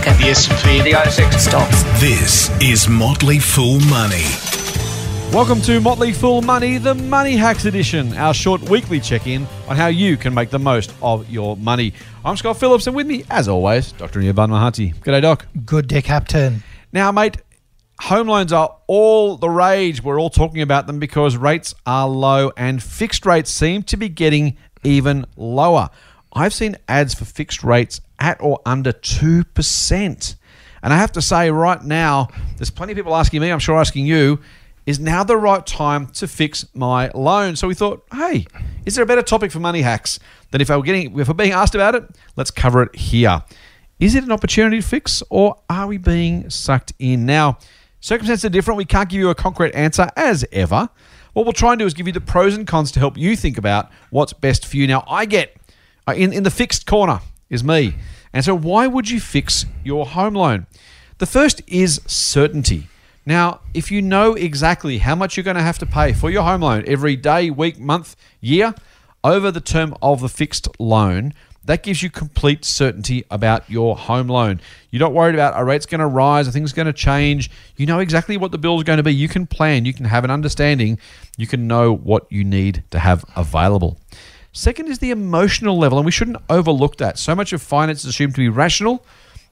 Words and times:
market. 0.00 0.18
The 0.18 0.30
S&P, 0.30 0.82
The 0.82 0.92
ASX 0.92 1.38
Stocks. 1.38 1.82
This 2.00 2.50
is 2.60 2.88
Motley 2.88 3.38
Fool 3.38 3.80
Money. 3.80 4.24
Welcome 5.32 5.60
to 5.62 5.80
Motley 5.80 6.12
Fool 6.12 6.42
Money, 6.42 6.78
the 6.78 6.94
Money 6.94 7.36
Hacks 7.36 7.64
edition, 7.64 8.16
our 8.16 8.34
short 8.34 8.62
weekly 8.62 8.98
check 8.98 9.26
in 9.26 9.46
on 9.68 9.76
how 9.76 9.86
you 9.86 10.16
can 10.16 10.34
make 10.34 10.50
the 10.50 10.58
most 10.58 10.92
of 11.02 11.28
your 11.30 11.56
money. 11.56 11.92
I'm 12.24 12.36
Scott 12.36 12.58
Phillips, 12.58 12.86
and 12.86 12.96
with 12.96 13.06
me, 13.06 13.24
as 13.30 13.46
always, 13.46 13.92
Dr. 13.92 14.20
Anirban 14.20 14.48
Mahanti. 14.48 14.94
G'day, 14.96 15.22
Doc. 15.22 15.46
Good 15.64 15.86
day, 15.86 16.02
Captain. 16.02 16.64
Now, 16.92 17.12
mate, 17.12 17.36
home 18.00 18.26
loans 18.26 18.52
are 18.52 18.76
all 18.88 19.36
the 19.36 19.50
rage. 19.50 20.02
We're 20.02 20.20
all 20.20 20.30
talking 20.30 20.62
about 20.62 20.86
them 20.86 20.98
because 20.98 21.36
rates 21.36 21.74
are 21.86 22.08
low 22.08 22.50
and 22.56 22.82
fixed 22.82 23.24
rates 23.24 23.50
seem 23.50 23.84
to 23.84 23.96
be 23.96 24.08
getting 24.08 24.56
even 24.82 25.26
lower. 25.36 25.90
I've 26.32 26.54
seen 26.54 26.76
ads 26.88 27.14
for 27.14 27.24
fixed 27.24 27.64
rates 27.64 28.00
at 28.18 28.40
or 28.40 28.60
under 28.64 28.92
2%. 28.92 30.36
And 30.82 30.92
I 30.92 30.96
have 30.96 31.12
to 31.12 31.22
say, 31.22 31.50
right 31.50 31.82
now, 31.82 32.28
there's 32.56 32.70
plenty 32.70 32.92
of 32.92 32.96
people 32.96 33.14
asking 33.14 33.40
me, 33.40 33.50
I'm 33.50 33.58
sure 33.58 33.78
asking 33.78 34.06
you, 34.06 34.40
is 34.86 34.98
now 34.98 35.22
the 35.24 35.36
right 35.36 35.64
time 35.66 36.06
to 36.08 36.26
fix 36.26 36.66
my 36.74 37.10
loan? 37.14 37.56
So 37.56 37.68
we 37.68 37.74
thought, 37.74 38.04
hey, 38.12 38.46
is 38.86 38.94
there 38.94 39.04
a 39.04 39.06
better 39.06 39.22
topic 39.22 39.52
for 39.52 39.60
money 39.60 39.82
hacks 39.82 40.18
than 40.50 40.60
if 40.60 40.70
I 40.70 40.76
were 40.76 40.82
getting 40.82 41.18
if 41.18 41.28
we're 41.28 41.34
being 41.34 41.52
asked 41.52 41.74
about 41.74 41.94
it? 41.94 42.04
Let's 42.36 42.50
cover 42.50 42.82
it 42.82 42.96
here. 42.96 43.42
Is 43.98 44.14
it 44.14 44.24
an 44.24 44.32
opportunity 44.32 44.80
to 44.80 44.86
fix 44.86 45.22
or 45.28 45.56
are 45.68 45.86
we 45.86 45.98
being 45.98 46.48
sucked 46.48 46.94
in? 46.98 47.26
Now, 47.26 47.58
circumstances 48.00 48.46
are 48.46 48.50
different. 48.50 48.78
We 48.78 48.86
can't 48.86 49.08
give 49.08 49.20
you 49.20 49.28
a 49.28 49.34
concrete 49.34 49.74
answer 49.74 50.08
as 50.16 50.44
ever. 50.50 50.88
What 51.34 51.44
we'll 51.44 51.52
try 51.52 51.72
and 51.72 51.78
do 51.78 51.86
is 51.86 51.94
give 51.94 52.06
you 52.06 52.12
the 52.12 52.20
pros 52.20 52.56
and 52.56 52.66
cons 52.66 52.90
to 52.92 52.98
help 52.98 53.16
you 53.16 53.36
think 53.36 53.58
about 53.58 53.90
what's 54.08 54.32
best 54.32 54.66
for 54.66 54.76
you. 54.78 54.86
Now, 54.86 55.04
I 55.06 55.26
get 55.26 55.59
uh, 56.06 56.14
in, 56.16 56.32
in 56.32 56.42
the 56.42 56.50
fixed 56.50 56.86
corner 56.86 57.20
is 57.48 57.64
me. 57.64 57.94
And 58.32 58.44
so, 58.44 58.54
why 58.54 58.86
would 58.86 59.10
you 59.10 59.20
fix 59.20 59.66
your 59.84 60.06
home 60.06 60.34
loan? 60.34 60.66
The 61.18 61.26
first 61.26 61.62
is 61.66 62.00
certainty. 62.06 62.88
Now, 63.26 63.60
if 63.74 63.90
you 63.90 64.00
know 64.00 64.34
exactly 64.34 64.98
how 64.98 65.14
much 65.14 65.36
you're 65.36 65.44
going 65.44 65.56
to 65.56 65.62
have 65.62 65.78
to 65.80 65.86
pay 65.86 66.12
for 66.12 66.30
your 66.30 66.42
home 66.42 66.62
loan 66.62 66.84
every 66.86 67.16
day, 67.16 67.50
week, 67.50 67.78
month, 67.78 68.16
year 68.40 68.74
over 69.22 69.50
the 69.50 69.60
term 69.60 69.94
of 70.00 70.20
the 70.20 70.28
fixed 70.28 70.68
loan, 70.78 71.34
that 71.64 71.82
gives 71.82 72.02
you 72.02 72.10
complete 72.10 72.64
certainty 72.64 73.24
about 73.30 73.68
your 73.68 73.96
home 73.96 74.28
loan. 74.28 74.60
You're 74.90 75.00
not 75.00 75.12
worried 75.12 75.34
about 75.34 75.60
a 75.60 75.64
rate's 75.64 75.86
going 75.86 76.00
to 76.00 76.06
rise, 76.06 76.48
a 76.48 76.52
thing's 76.52 76.72
going 76.72 76.86
to 76.86 76.92
change. 76.92 77.50
You 77.76 77.86
know 77.86 77.98
exactly 77.98 78.36
what 78.36 78.50
the 78.50 78.58
bill's 78.58 78.82
going 78.82 78.96
to 78.96 79.02
be. 79.02 79.14
You 79.14 79.28
can 79.28 79.46
plan, 79.46 79.84
you 79.84 79.92
can 79.92 80.06
have 80.06 80.24
an 80.24 80.30
understanding, 80.30 80.98
you 81.36 81.46
can 81.46 81.68
know 81.68 81.94
what 81.94 82.26
you 82.30 82.44
need 82.44 82.82
to 82.90 82.98
have 82.98 83.24
available. 83.36 83.98
Second 84.52 84.88
is 84.88 84.98
the 84.98 85.10
emotional 85.10 85.78
level, 85.78 85.98
and 85.98 86.04
we 86.04 86.10
shouldn't 86.10 86.38
overlook 86.48 86.96
that. 86.96 87.18
So 87.18 87.34
much 87.34 87.52
of 87.52 87.62
finance 87.62 88.00
is 88.00 88.06
assumed 88.06 88.34
to 88.34 88.40
be 88.40 88.48
rational, 88.48 89.04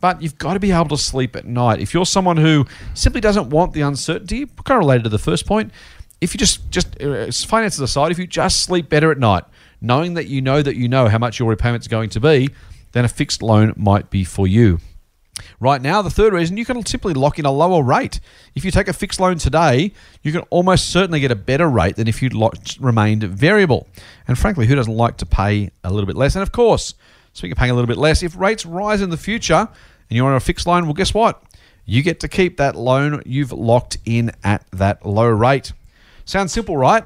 but 0.00 0.20
you've 0.20 0.36
got 0.36 0.54
to 0.54 0.60
be 0.60 0.70
able 0.70 0.88
to 0.88 0.98
sleep 0.98 1.34
at 1.34 1.46
night. 1.46 1.80
If 1.80 1.94
you're 1.94 2.04
someone 2.04 2.36
who 2.36 2.66
simply 2.94 3.20
doesn't 3.20 3.50
want 3.50 3.72
the 3.72 3.80
uncertainty, 3.80 4.46
kind 4.64 4.76
of 4.76 4.80
related 4.80 5.04
to 5.04 5.08
the 5.08 5.18
first 5.18 5.46
point, 5.46 5.72
if 6.20 6.34
you 6.34 6.38
just 6.38 6.70
just 6.70 7.00
uh, 7.00 7.30
finances 7.32 7.80
aside, 7.80 8.12
if 8.12 8.18
you 8.18 8.26
just 8.26 8.60
sleep 8.60 8.88
better 8.88 9.10
at 9.10 9.18
night, 9.18 9.44
knowing 9.80 10.14
that 10.14 10.26
you 10.28 10.40
know 10.40 10.60
that 10.62 10.76
you 10.76 10.88
know 10.88 11.08
how 11.08 11.18
much 11.18 11.38
your 11.38 11.48
repayment's 11.48 11.88
going 11.88 12.10
to 12.10 12.20
be, 12.20 12.50
then 12.92 13.04
a 13.04 13.08
fixed 13.08 13.42
loan 13.42 13.72
might 13.76 14.10
be 14.10 14.24
for 14.24 14.46
you. 14.46 14.78
Right 15.60 15.80
now, 15.80 16.02
the 16.02 16.10
third 16.10 16.34
reason, 16.34 16.56
you 16.56 16.64
can 16.64 16.84
simply 16.84 17.14
lock 17.14 17.38
in 17.38 17.46
a 17.46 17.50
lower 17.50 17.82
rate. 17.82 18.20
If 18.54 18.64
you 18.64 18.70
take 18.70 18.88
a 18.88 18.92
fixed 18.92 19.18
loan 19.18 19.38
today, 19.38 19.92
you 20.22 20.30
can 20.30 20.42
almost 20.50 20.90
certainly 20.90 21.20
get 21.20 21.30
a 21.30 21.36
better 21.36 21.68
rate 21.68 21.96
than 21.96 22.06
if 22.06 22.20
you'd 22.20 22.34
locked, 22.34 22.78
remained 22.78 23.22
variable. 23.22 23.88
And 24.28 24.38
frankly, 24.38 24.66
who 24.66 24.74
doesn't 24.74 24.94
like 24.94 25.16
to 25.18 25.26
pay 25.26 25.70
a 25.84 25.90
little 25.90 26.06
bit 26.06 26.16
less? 26.16 26.34
And 26.34 26.42
of 26.42 26.52
course, 26.52 26.94
speaking 27.32 27.52
of 27.52 27.58
paying 27.58 27.70
a 27.70 27.74
little 27.74 27.86
bit 27.88 27.96
less, 27.96 28.22
if 28.22 28.36
rates 28.36 28.66
rise 28.66 29.00
in 29.00 29.08
the 29.08 29.16
future 29.16 29.68
and 30.10 30.16
you're 30.16 30.28
on 30.28 30.34
a 30.34 30.40
fixed 30.40 30.66
loan, 30.66 30.84
well, 30.84 30.94
guess 30.94 31.14
what? 31.14 31.42
You 31.86 32.02
get 32.02 32.20
to 32.20 32.28
keep 32.28 32.58
that 32.58 32.76
loan 32.76 33.22
you've 33.24 33.52
locked 33.52 33.96
in 34.04 34.32
at 34.44 34.66
that 34.72 35.06
low 35.06 35.28
rate. 35.28 35.72
Sounds 36.26 36.52
simple, 36.52 36.76
right? 36.76 37.04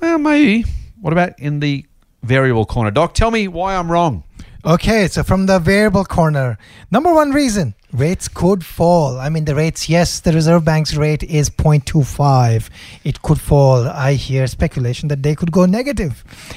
Well, 0.00 0.18
maybe. 0.18 0.64
What 1.00 1.12
about 1.12 1.38
in 1.40 1.58
the 1.58 1.86
variable 2.22 2.64
corner? 2.64 2.92
Doc, 2.92 3.14
tell 3.14 3.32
me 3.32 3.48
why 3.48 3.74
I'm 3.74 3.90
wrong. 3.90 4.22
Okay, 4.64 5.08
so 5.08 5.24
from 5.24 5.46
the 5.46 5.58
variable 5.58 6.04
corner, 6.04 6.56
number 6.92 7.12
one 7.12 7.32
reason 7.32 7.74
rates 7.92 8.28
could 8.28 8.64
fall. 8.64 9.18
I 9.18 9.28
mean, 9.28 9.44
the 9.44 9.56
rates, 9.56 9.88
yes, 9.88 10.20
the 10.20 10.32
Reserve 10.32 10.64
Bank's 10.64 10.94
rate 10.94 11.24
is 11.24 11.50
0.25. 11.50 12.70
It 13.02 13.22
could 13.22 13.40
fall. 13.40 13.88
I 13.88 14.12
hear 14.12 14.46
speculation 14.46 15.08
that 15.08 15.24
they 15.24 15.34
could 15.34 15.50
go 15.50 15.66
negative. 15.66 16.22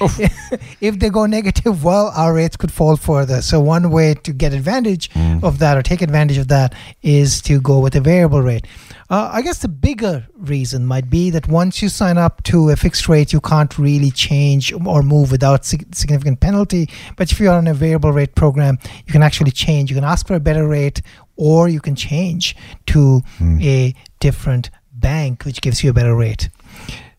if 0.80 1.00
they 1.00 1.10
go 1.10 1.26
negative, 1.26 1.82
well, 1.82 2.12
our 2.14 2.32
rates 2.32 2.56
could 2.56 2.70
fall 2.70 2.96
further. 2.96 3.42
So, 3.42 3.58
one 3.58 3.90
way 3.90 4.14
to 4.14 4.32
get 4.32 4.52
advantage 4.52 5.10
mm. 5.10 5.42
of 5.42 5.58
that 5.58 5.76
or 5.76 5.82
take 5.82 6.00
advantage 6.00 6.38
of 6.38 6.46
that 6.46 6.76
is 7.02 7.42
to 7.42 7.60
go 7.60 7.80
with 7.80 7.96
a 7.96 8.00
variable 8.00 8.40
rate. 8.40 8.68
Uh, 9.08 9.30
I 9.32 9.42
guess 9.42 9.58
the 9.58 9.68
bigger 9.68 10.26
reason 10.36 10.84
might 10.84 11.08
be 11.08 11.30
that 11.30 11.46
once 11.46 11.80
you 11.80 11.88
sign 11.88 12.18
up 12.18 12.42
to 12.44 12.70
a 12.70 12.76
fixed 12.76 13.08
rate, 13.08 13.32
you 13.32 13.40
can't 13.40 13.78
really 13.78 14.10
change 14.10 14.72
or 14.72 15.02
move 15.02 15.30
without 15.30 15.64
sig- 15.64 15.94
significant 15.94 16.40
penalty. 16.40 16.88
But 17.16 17.30
if 17.30 17.38
you're 17.38 17.52
on 17.52 17.68
a 17.68 17.74
variable 17.74 18.12
rate 18.12 18.34
program, 18.34 18.78
you 19.06 19.12
can 19.12 19.22
actually 19.22 19.52
change. 19.52 19.90
You 19.90 19.96
can 19.96 20.04
ask 20.04 20.26
for 20.26 20.34
a 20.34 20.40
better 20.40 20.66
rate, 20.66 21.02
or 21.36 21.68
you 21.68 21.80
can 21.80 21.94
change 21.94 22.56
to 22.86 23.22
a 23.62 23.94
different 24.18 24.70
bank, 24.92 25.44
which 25.44 25.60
gives 25.60 25.84
you 25.84 25.90
a 25.90 25.92
better 25.92 26.16
rate. 26.16 26.48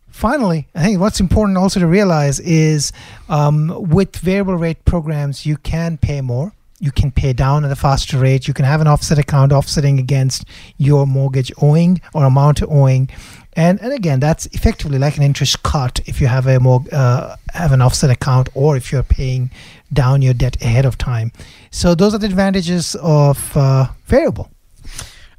Finally, 0.09 0.67
I 0.73 0.83
think 0.83 0.99
what's 0.99 1.19
important 1.19 1.57
also 1.57 1.79
to 1.79 1.87
realize 1.87 2.39
is 2.39 2.91
um, 3.29 3.89
with 3.89 4.15
variable 4.17 4.55
rate 4.55 4.83
programs, 4.83 5.45
you 5.45 5.57
can 5.57 5.97
pay 5.97 6.21
more. 6.21 6.53
You 6.79 6.91
can 6.91 7.11
pay 7.11 7.33
down 7.33 7.65
at 7.65 7.71
a 7.71 7.75
faster 7.75 8.19
rate. 8.19 8.47
You 8.47 8.53
can 8.53 8.65
have 8.65 8.81
an 8.81 8.87
offset 8.87 9.17
account 9.17 9.51
offsetting 9.51 9.99
against 9.99 10.45
your 10.77 11.07
mortgage 11.07 11.51
owing 11.61 12.01
or 12.13 12.25
amount 12.25 12.61
owing. 12.63 13.09
And, 13.53 13.81
and 13.81 13.91
again, 13.91 14.19
that's 14.19 14.45
effectively 14.47 14.99
like 14.99 15.17
an 15.17 15.23
interest 15.23 15.63
cut 15.63 15.99
if 16.05 16.21
you 16.21 16.27
have 16.27 16.45
a 16.45 16.59
more 16.59 16.83
uh, 16.91 17.35
have 17.53 17.71
an 17.71 17.81
offset 17.81 18.11
account 18.11 18.49
or 18.53 18.77
if 18.77 18.91
you're 18.91 19.01
paying 19.01 19.49
down 19.91 20.21
your 20.21 20.35
debt 20.35 20.61
ahead 20.61 20.85
of 20.85 20.97
time. 20.97 21.31
So 21.71 21.95
those 21.95 22.13
are 22.13 22.19
the 22.19 22.27
advantages 22.27 22.95
of 23.01 23.57
uh, 23.57 23.87
variable. 24.05 24.51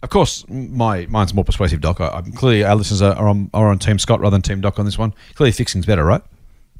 Of 0.03 0.11
course, 0.11 0.45
my 0.49 1.07
mine's 1.07 1.35
more 1.35 1.45
persuasive, 1.45 1.81
Doc. 1.81 2.01
I, 2.01 2.09
I'm 2.09 2.33
clearly 2.33 2.65
our 2.65 2.75
listeners 2.75 3.03
are, 3.03 3.15
are 3.15 3.29
on 3.29 3.51
are 3.55 3.69
on 3.69 3.79
Team 3.79 3.99
Scott 3.99 4.21
rather 4.21 4.35
than 4.35 4.43
Team 4.43 4.61
Doc 4.61 4.79
on 4.81 4.85
this 4.85 4.99
one. 4.99 5.15
Clearly, 5.35 5.53
fixing's 5.53 5.87
better, 5.87 6.05
right? 6.05 6.23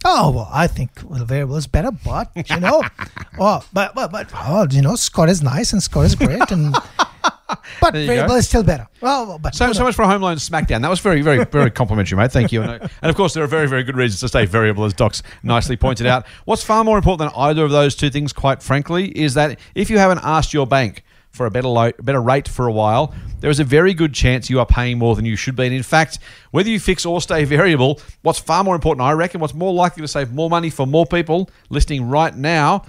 Oh 0.05 0.31
well, 0.31 0.49
I 0.53 0.67
think 0.67 0.99
variable 1.01 1.57
is 1.57 1.67
better, 1.67 1.91
but 1.91 2.31
you 2.49 2.61
know, 2.61 2.83
oh, 3.41 3.65
but 3.73 3.95
but 3.95 4.13
but 4.13 4.31
oh, 4.35 4.67
you 4.71 4.83
know, 4.83 4.95
Scott 4.95 5.29
is 5.29 5.43
nice 5.43 5.73
and 5.73 5.83
Scott 5.83 6.07
is 6.07 6.15
great, 6.15 6.51
and 6.51 6.73
but 7.81 7.95
variable 7.95 8.35
is 8.37 8.47
still 8.49 8.63
better. 8.63 8.87
Well, 9.01 9.39
but 9.39 9.55
So, 9.55 9.73
so 9.73 9.85
much 9.85 9.95
for 9.95 10.03
a 10.03 10.07
home 10.07 10.23
loan 10.23 10.37
smackdown. 10.37 10.83
That 10.83 10.91
was 10.91 11.01
very, 11.01 11.23
very, 11.23 11.45
very 11.45 11.71
complimentary, 11.71 12.17
mate. 12.17 12.33
Thank 12.33 12.53
you. 12.53 12.63
And, 12.63 12.83
uh, 12.83 12.89
and 13.03 13.11
of 13.11 13.17
course, 13.17 13.35
there 13.35 13.43
are 13.43 13.49
very, 13.49 13.67
very 13.67 13.83
good 13.83 13.97
reasons 13.97 14.21
to 14.21 14.29
stay 14.29 14.45
variable, 14.45 14.85
as 14.85 14.93
Doc's 14.93 15.23
nicely 15.43 15.77
pointed 15.77 16.07
out. 16.07 16.27
What's 16.45 16.63
far 16.63 16.85
more 16.85 16.97
important 16.97 17.31
than 17.31 17.41
either 17.41 17.65
of 17.65 17.71
those 17.71 17.95
two 17.95 18.11
things, 18.11 18.33
quite 18.33 18.63
frankly, 18.63 19.09
is 19.19 19.35
that 19.35 19.59
if 19.75 19.91
you 19.91 19.99
haven't 19.99 20.21
asked 20.23 20.53
your 20.53 20.67
bank 20.67 21.03
for 21.39 21.47
a 21.47 21.51
better, 21.51 21.69
lo- 21.69 21.93
better 22.03 22.21
rate 22.21 22.49
for 22.49 22.67
a 22.67 22.73
while, 22.73 23.15
there 23.41 23.49
is 23.49 23.61
a 23.61 23.65
very 23.65 23.95
good 23.95 24.13
chance 24.13 24.51
you 24.51 24.59
are 24.59 24.67
paying 24.67 24.99
more 24.99 25.15
than 25.17 25.25
you 25.25 25.37
should 25.37 25.57
be. 25.57 25.65
And 25.65 25.75
in 25.75 25.85
fact, 25.85 26.19
whether 26.51 26.69
you 26.69 26.81
fix 26.81 27.07
or 27.07 27.23
stay 27.23 27.45
variable, 27.45 28.01
what's 28.23 28.41
far 28.41 28.65
more 28.65 28.75
important, 28.75 29.07
I 29.07 29.13
reckon, 29.13 29.41
what's 29.41 29.55
more 29.55 29.73
likely 29.73 30.03
to 30.03 30.09
save 30.09 30.33
more 30.33 30.51
money 30.51 30.69
for 30.69 30.87
more 30.87 31.07
people 31.07 31.49
listening 31.71 32.09
right 32.09 32.37
now 32.37 32.85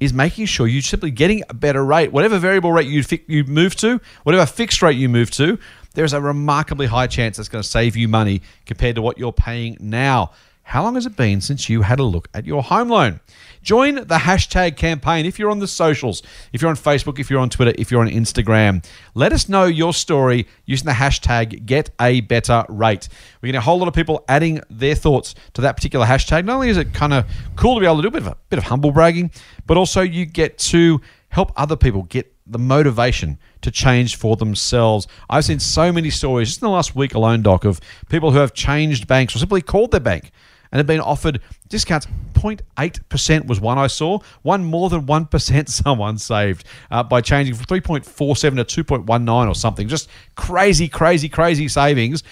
is 0.00 0.12
making 0.12 0.46
sure 0.46 0.66
you're 0.66 0.82
simply 0.82 1.12
getting 1.12 1.42
a 1.48 1.54
better 1.54 1.84
rate. 1.84 2.12
Whatever 2.12 2.38
variable 2.38 2.72
rate 2.72 2.88
you 2.88 3.04
fi- 3.04 3.24
you 3.28 3.44
move 3.44 3.76
to, 3.76 4.00
whatever 4.24 4.44
fixed 4.44 4.82
rate 4.82 4.96
you 4.98 5.08
move 5.08 5.30
to, 5.30 5.58
there's 5.94 6.12
a 6.12 6.20
remarkably 6.20 6.86
high 6.86 7.06
chance 7.06 7.36
that's 7.36 7.48
going 7.48 7.62
to 7.62 7.68
save 7.68 7.96
you 7.96 8.08
money 8.08 8.42
compared 8.66 8.96
to 8.96 9.02
what 9.02 9.16
you're 9.16 9.32
paying 9.32 9.76
now. 9.80 10.32
How 10.64 10.82
long 10.82 10.94
has 10.94 11.06
it 11.06 11.14
been 11.14 11.40
since 11.40 11.68
you 11.68 11.82
had 11.82 12.00
a 12.00 12.02
look 12.02 12.28
at 12.34 12.46
your 12.46 12.62
home 12.62 12.88
loan? 12.88 13.20
Join 13.62 13.94
the 13.94 14.18
hashtag 14.18 14.76
campaign 14.76 15.26
if 15.26 15.38
you're 15.38 15.50
on 15.50 15.58
the 15.58 15.68
socials, 15.68 16.22
if 16.52 16.62
you're 16.62 16.70
on 16.70 16.76
Facebook, 16.76 17.18
if 17.18 17.30
you're 17.30 17.40
on 17.40 17.50
Twitter, 17.50 17.72
if 17.78 17.90
you're 17.90 18.00
on 18.00 18.08
Instagram. 18.08 18.84
Let 19.14 19.32
us 19.32 19.48
know 19.48 19.66
your 19.66 19.92
story 19.92 20.48
using 20.64 20.86
the 20.86 20.92
hashtag 20.92 21.64
get 21.66 21.90
a 22.00 22.22
better 22.22 22.64
rate. 22.68 23.08
We're 23.40 23.48
getting 23.48 23.58
a 23.58 23.62
whole 23.62 23.78
lot 23.78 23.88
of 23.88 23.94
people 23.94 24.24
adding 24.26 24.62
their 24.70 24.94
thoughts 24.94 25.34
to 25.52 25.60
that 25.60 25.76
particular 25.76 26.06
hashtag. 26.06 26.44
Not 26.44 26.54
only 26.56 26.70
is 26.70 26.76
it 26.78 26.92
kind 26.92 27.12
of 27.12 27.26
cool 27.56 27.74
to 27.74 27.80
be 27.80 27.86
able 27.86 27.96
to 27.96 28.02
do 28.02 28.08
a 28.08 28.10
bit 28.10 28.22
of 28.22 28.28
a 28.28 28.36
bit 28.48 28.58
of 28.58 28.64
humble 28.64 28.90
bragging, 28.90 29.30
but 29.66 29.76
also 29.76 30.00
you 30.00 30.24
get 30.24 30.58
to 30.58 31.00
help 31.28 31.52
other 31.56 31.76
people 31.76 32.02
get 32.04 32.34
the 32.46 32.58
motivation 32.58 33.38
to 33.62 33.70
change 33.70 34.16
for 34.16 34.36
themselves. 34.36 35.06
I've 35.30 35.44
seen 35.44 35.60
so 35.60 35.92
many 35.92 36.10
stories 36.10 36.48
just 36.48 36.62
in 36.62 36.66
the 36.66 36.72
last 36.72 36.96
week 36.96 37.14
alone, 37.14 37.42
Doc, 37.42 37.64
of 37.64 37.80
people 38.08 38.30
who 38.30 38.38
have 38.38 38.54
changed 38.54 39.06
banks 39.06 39.36
or 39.36 39.38
simply 39.38 39.62
called 39.62 39.90
their 39.90 40.00
bank 40.00 40.30
and 40.74 40.80
have 40.80 40.88
been 40.88 41.00
offered 41.00 41.40
discounts. 41.68 42.08
0.8% 42.32 43.46
was 43.46 43.60
one 43.60 43.78
I 43.78 43.86
saw. 43.86 44.18
One 44.42 44.64
more 44.64 44.90
than 44.90 45.06
1% 45.06 45.68
someone 45.84 46.18
saved 46.18 46.64
uh, 46.90 47.04
by 47.04 47.20
changing 47.20 47.54
from 47.54 47.64
3.47 47.66 48.66
to 48.66 48.84
2.19 48.84 49.48
or 49.48 49.54
something. 49.54 49.86
Just 49.86 50.10
crazy, 50.34 50.88
crazy, 50.88 51.28
crazy 51.28 51.68
savings. 51.68 52.24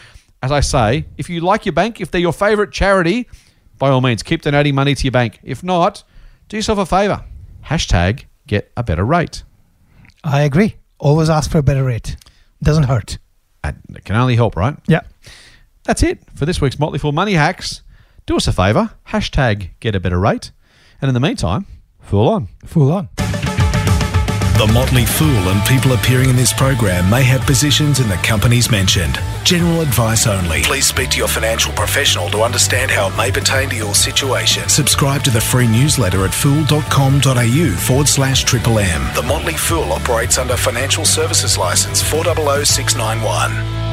As 0.43 0.51
I 0.51 0.59
say, 0.59 1.07
if 1.17 1.31
you 1.31 1.41
like 1.41 1.65
your 1.65 1.73
bank, 1.73 2.01
if 2.01 2.11
they're 2.11 2.21
your 2.21 2.33
favorite 2.33 2.73
charity, 2.73 3.29
by 3.79 3.91
all 3.91 4.01
means, 4.01 4.25
keep 4.25 4.43
donating 4.43 4.75
money 4.75 4.97
to 4.97 5.05
your 5.05 5.13
bank. 5.13 5.39
If 5.45 5.63
not, 5.63 6.03
do 6.49 6.57
yourself 6.57 6.81
a 6.81 6.87
favor. 6.87 7.25
Hashtag 7.65 8.25
get 8.49 8.73
a 8.77 8.83
better 8.83 9.05
rate. 9.05 9.45
I 10.25 10.43
agree. 10.43 10.75
Always 10.99 11.31
ask 11.31 11.49
for 11.49 11.59
a 11.59 11.63
better 11.63 11.85
rate. 11.85 12.17
Doesn't 12.61 12.85
hurt. 12.85 13.19
And 13.63 13.81
it 13.91 14.05
can 14.05 14.17
only 14.17 14.35
help, 14.35 14.57
right? 14.57 14.77
Yeah. 14.89 15.03
That's 15.85 16.03
it 16.03 16.19
for 16.35 16.45
this 16.45 16.61
week's 16.61 16.81
Motley 16.81 16.99
Fool 16.99 17.13
Money 17.13 17.35
Hacks. 17.35 17.83
Do 18.27 18.37
us 18.37 18.47
a 18.47 18.53
favour, 18.53 18.93
hashtag 19.09 19.71
get 19.81 19.95
a 19.95 20.01
better 20.01 20.19
rate. 20.19 20.53
And 21.01 21.09
in 21.09 21.15
the 21.15 21.21
meantime, 21.21 21.67
fool 22.01 22.29
on. 22.29 22.49
Fool 22.65 22.93
on. 22.93 23.09
The 24.59 24.71
Motley 24.73 25.05
Fool 25.07 25.49
and 25.49 25.67
people 25.67 25.93
appearing 25.93 26.31
in 26.31 26.37
this 26.37 26.53
program 26.53 27.11
may 27.11 27.25
have 27.25 27.41
positions 27.41 27.99
in 27.99 28.09
the 28.09 28.15
companies 28.17 28.71
mentioned. 28.71 29.19
General 29.43 29.81
advice 29.81 30.29
only. 30.29 30.63
Please 30.63 30.87
speak 30.87 31.11
to 31.11 31.19
your 31.19 31.27
financial 31.27 31.73
professional 31.73 32.31
to 32.31 32.43
understand 32.43 32.89
how 32.93 33.09
it 33.09 33.17
may 33.17 33.33
pertain 33.33 33.69
to 33.71 33.77
your 33.77 33.95
situation. 33.95 34.69
Subscribe 34.69 35.25
to 35.25 35.31
the 35.31 35.41
free 35.41 35.67
newsletter 35.67 36.25
at 36.25 36.33
fool.com.au 36.33 37.77
forward 37.77 38.07
slash 38.07 38.45
triple 38.45 38.79
M. 38.79 39.15
The 39.17 39.23
Motley 39.23 39.55
Fool 39.55 39.93
operates 39.93 40.39
under 40.39 40.57
Financial 40.57 41.05
Services 41.05 41.59
Licence 41.59 42.01
400691. 42.01 43.92